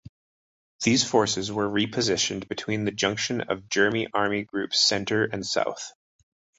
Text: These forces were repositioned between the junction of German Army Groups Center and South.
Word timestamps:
These 0.83 1.03
forces 1.03 1.51
were 1.51 1.69
repositioned 1.69 2.47
between 2.47 2.85
the 2.85 2.91
junction 2.91 3.41
of 3.41 3.69
German 3.69 4.07
Army 4.15 4.41
Groups 4.45 4.81
Center 4.83 5.25
and 5.25 5.45
South. 5.45 5.93